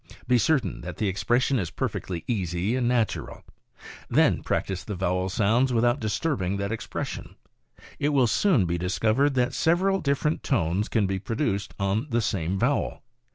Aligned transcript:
Be 0.27 0.39
certain 0.39 0.81
that 0.81 0.97
the 0.97 1.07
expression 1.07 1.59
is 1.59 1.69
perfectly 1.69 2.23
easy 2.25 2.75
and 2.75 2.87
natural. 2.87 3.43
Then 4.09 4.41
practice 4.41 4.83
the 4.83 4.95
vowel 4.95 5.29
sounds 5.29 5.71
without 5.71 5.99
dis 5.99 6.19
turbing 6.19 6.57
that 6.57 6.71
expression. 6.71 7.35
It 7.99 8.09
will 8.09 8.25
soon 8.25 8.65
be 8.65 8.79
discovered 8.79 9.35
that 9.35 9.53
several 9.53 10.01
different 10.01 10.41
tones 10.41 10.89
can 10.89 11.05
be 11.05 11.19
produced 11.19 11.75
on 11.77 12.07
the 12.09 12.19
same 12.21 12.57
vowel. 12.57 13.03